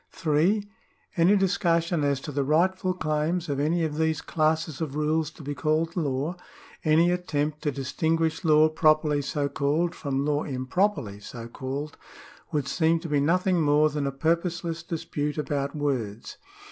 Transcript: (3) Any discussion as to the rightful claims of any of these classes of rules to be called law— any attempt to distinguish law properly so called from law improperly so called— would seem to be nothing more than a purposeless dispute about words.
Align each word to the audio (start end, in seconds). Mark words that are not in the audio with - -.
(3) 0.13 0.67
Any 1.15 1.35
discussion 1.35 2.03
as 2.03 2.19
to 2.21 2.31
the 2.31 2.43
rightful 2.43 2.95
claims 2.95 3.49
of 3.49 3.59
any 3.59 3.83
of 3.83 3.97
these 3.99 4.19
classes 4.19 4.81
of 4.81 4.95
rules 4.95 5.29
to 5.29 5.43
be 5.43 5.53
called 5.53 5.95
law— 5.95 6.35
any 6.83 7.11
attempt 7.11 7.61
to 7.61 7.71
distinguish 7.71 8.43
law 8.43 8.67
properly 8.67 9.21
so 9.21 9.47
called 9.47 9.93
from 9.93 10.25
law 10.25 10.43
improperly 10.43 11.19
so 11.19 11.47
called— 11.47 11.97
would 12.51 12.67
seem 12.67 12.99
to 13.01 13.09
be 13.09 13.19
nothing 13.19 13.61
more 13.61 13.91
than 13.91 14.07
a 14.07 14.11
purposeless 14.11 14.81
dispute 14.81 15.37
about 15.37 15.75
words. 15.75 16.37